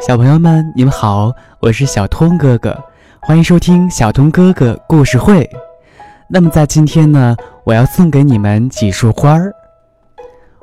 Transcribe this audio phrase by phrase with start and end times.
[0.00, 1.30] 小朋友们，你们好，
[1.60, 2.74] 我是小通哥哥，
[3.20, 5.48] 欢迎收听小通哥哥故事会。
[6.26, 9.52] 那么在今天呢，我要送给你们几束花儿。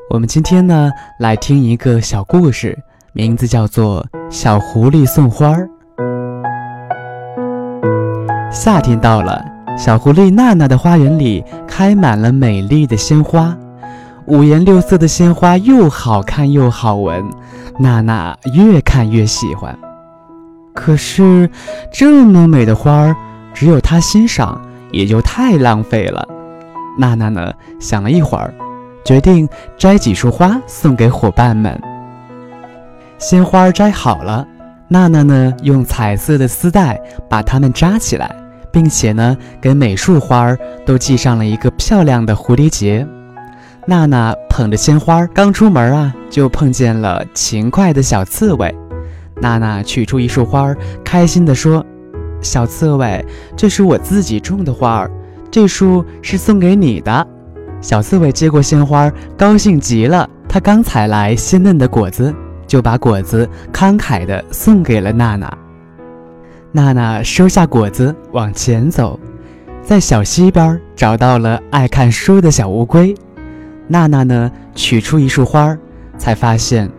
[0.09, 2.75] 我们今天呢，来听一个小故事，
[3.13, 5.69] 名字叫做《小狐狸送花儿》。
[8.51, 9.45] 夏天到了，
[9.77, 13.55] 小狐狸娜娜的花园里开满了美丽的鲜花。
[14.27, 17.23] 五颜六色的鲜花又好看又好闻，
[17.79, 19.73] 娜娜越看越喜欢。
[20.73, 21.49] 可是，
[21.93, 23.15] 这么美的花儿，
[23.53, 26.27] 只有她欣赏，也就太浪费了。
[26.97, 28.53] 娜娜呢，想了一会儿，
[29.05, 31.81] 决定摘几束花送给伙伴们。
[33.17, 34.45] 鲜花摘好了，
[34.89, 38.29] 娜娜呢，用彩色的丝带把它们扎起来，
[38.73, 43.07] 并且呢，给每束花儿都系上了一个漂亮的蝴蝶结。
[43.89, 48.75] 娜娜捧着鲜花刚出门啊，就碰见了勤快的小刺猬。
[49.41, 51.85] 娜娜取出一束花，开心地说
[52.43, 55.11] ：“小刺猬，这是我自己种的花儿，
[55.49, 57.25] 这束是送给你的。”
[57.79, 60.29] 小刺猬接过鲜花，高兴极了。
[60.49, 62.35] 它刚采来鲜嫩的果子，
[62.67, 65.57] 就把果子慷慨地送给了娜娜。
[66.73, 69.17] 娜娜收下果子，往前走，
[69.81, 73.15] 在小溪边找到了爱看书的小乌龟。
[73.87, 75.77] 娜娜呢，取出一束花，
[76.17, 76.89] 才发现，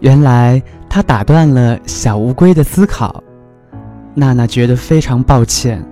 [0.00, 3.22] 原来她打断了小乌龟的思考。
[4.14, 5.82] 娜娜觉得非常抱歉，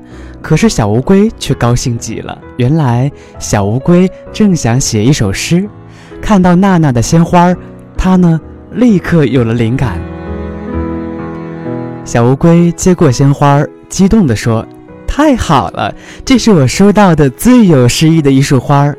[0.42, 2.38] 可是小乌龟却高兴极了。
[2.56, 5.68] 原来小乌龟正想写一首诗，
[6.20, 7.54] 看到娜娜的鲜花，
[7.96, 8.40] 它呢
[8.72, 9.98] 立刻有了灵感。
[12.04, 14.66] 小乌龟接过鲜花，激动地说
[15.06, 18.96] ：“太好了，这是我收到的最有诗意的一束花儿。”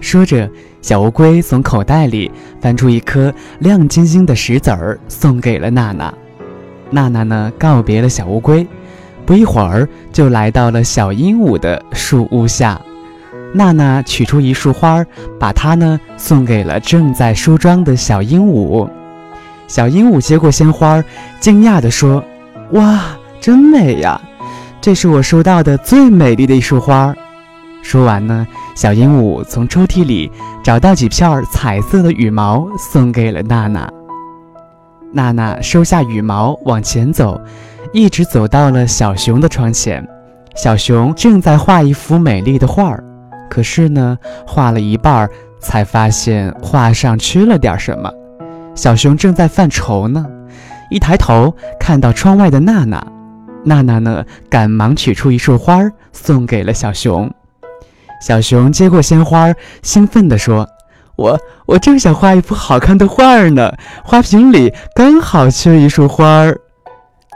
[0.00, 0.48] 说着，
[0.82, 6.12] 小乌龟从口袋里翻出一颗亮晶晶的石子儿，送给了娜娜。
[6.90, 8.66] 娜娜呢，告别了小乌龟，
[9.24, 12.80] 不一会儿就来到了小鹦鹉的树屋下。
[13.54, 15.04] 娜娜取出一束花，
[15.38, 18.88] 把它呢送给了正在梳妆的小鹦鹉。
[19.66, 21.02] 小鹦鹉接过鲜花，
[21.40, 22.22] 惊讶地说
[22.72, 23.00] ：“哇，
[23.40, 24.20] 真美呀！
[24.80, 27.14] 这是我收到的最美丽的一束花。”
[27.80, 30.30] 说完呢，小鹦鹉从抽屉里
[30.62, 33.88] 找到几片彩色的羽毛，送给了娜娜。
[35.12, 37.40] 娜娜收下羽毛，往前走，
[37.92, 40.06] 一直走到了小熊的窗前。
[40.56, 43.04] 小熊正在画一幅美丽的画儿，
[43.48, 45.30] 可是呢，画了一半儿，
[45.60, 48.10] 才发现画上缺了点什么。
[48.74, 50.26] 小熊正在犯愁呢，
[50.90, 53.06] 一抬头看到窗外的娜娜，
[53.64, 57.32] 娜娜呢，赶忙取出一束花儿，送给了小熊。
[58.20, 59.52] 小熊接过鲜花，
[59.82, 60.68] 兴奋地说
[61.16, 66.58] ：“我我正想画一幅好看的画儿呢，花瓶里刚好缺一束花儿。”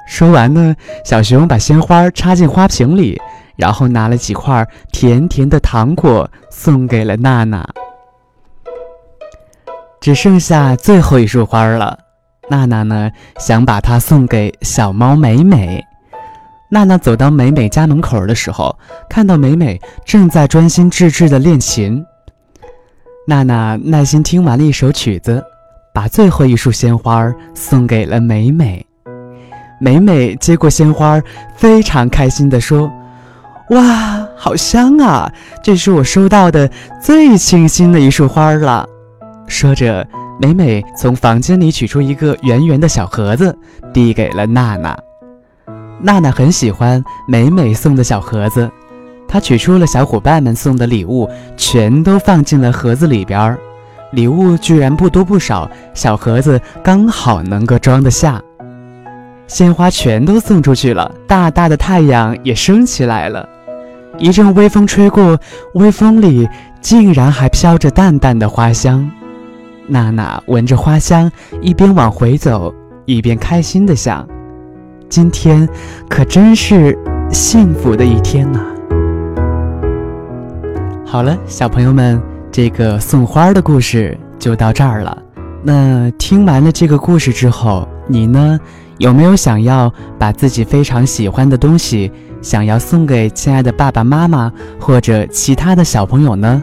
[0.08, 0.74] 说完呢，
[1.04, 3.20] 小熊把鲜花插进花瓶里，
[3.56, 7.68] 然后拿了几块甜甜的糖果送给了娜娜。
[10.00, 11.98] 只剩下最后一束花了，
[12.48, 15.84] 娜娜呢想把它送给小猫美美。
[16.70, 22.04] 娜娜走到美美家门口的时候，看到美美正在专心致志地练琴。
[23.26, 25.42] 娜娜耐心听完了一首曲子，
[25.94, 28.84] 把最后一束鲜花送给了美美。
[29.80, 31.22] 美美接过鲜花，
[31.56, 32.90] 非常开心地说
[33.70, 35.32] ：“哇，好香啊！
[35.62, 36.68] 这是我收到的
[37.00, 38.86] 最清新的一束花了。”
[39.48, 40.06] 说着，
[40.40, 43.56] 美美从房间里取出一个圆圆的小盒子，
[43.92, 44.98] 递给了娜娜。
[46.00, 48.70] 娜娜很喜欢美美送的小盒子，
[49.26, 53.58] 她取出了小伙伴们送的礼物，全都放进了盒子里边儿。
[54.12, 58.40] 礼物居然不多不少，小盒子刚好能够装得下。
[59.46, 63.48] 鲜花全都送出去了，大大的太阳也升起来了。
[64.18, 65.38] 一阵微风吹过，
[65.74, 66.48] 微风里
[66.80, 69.10] 竟然还飘着淡淡的花香。
[69.86, 71.30] 娜娜闻着花香，
[71.60, 72.74] 一边往回走，
[73.04, 74.26] 一边开心地想。
[75.08, 75.66] 今天
[76.06, 76.96] 可真是
[77.30, 78.60] 幸福的一天呐！
[81.06, 82.20] 好了，小朋友们，
[82.52, 85.16] 这个送花的故事就到这儿了。
[85.62, 88.60] 那听完了这个故事之后，你呢，
[88.98, 92.12] 有没有想要把自己非常喜欢的东西，
[92.42, 96.62] 想要送给亲爱的爸爸妈妈或者其他的小朋友呢？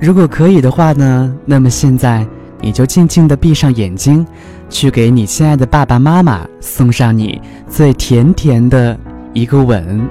[0.00, 2.26] 如果可以的话呢，那么现在
[2.60, 4.26] 你就静静的闭上眼睛。
[4.68, 8.98] 去给你亲爱的爸爸妈妈送上你最甜甜的
[9.32, 10.08] 一个吻，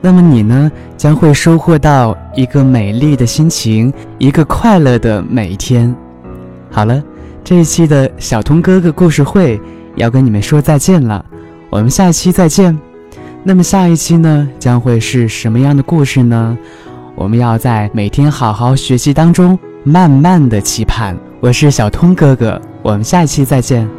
[0.00, 5.94] 那么你呢将会收获到一个美丽的心情，一个快乐的每一天。
[6.70, 7.02] 好了，
[7.42, 9.60] 这一期的小通哥哥故事会
[9.96, 11.24] 要跟你们说再见了。
[11.70, 12.78] 我们下一期再见。
[13.44, 16.56] 那么下一期呢，将会是什么样的故事呢？
[17.14, 21.16] 我们要在每天好好学习当中，慢慢的期盼。
[21.40, 23.97] 我是小通哥哥，我们下一期再见。